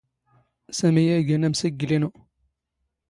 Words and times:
ⵙⴰⵎⵉ 0.77 1.03
ⴰⴷ 1.15 1.19
ⵉⴳⴰⵏ 1.27 1.43
ⴰⵎⵙⵉⴳⴳⵍ 1.47 1.91
ⵉⵏⵓ. 1.95 2.09